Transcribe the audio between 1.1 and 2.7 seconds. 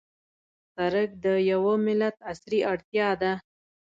د یوه ملت عصري